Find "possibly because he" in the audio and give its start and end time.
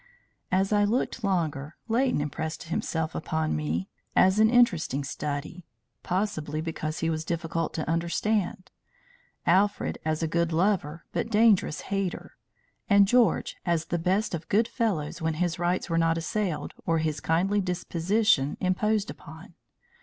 6.01-7.09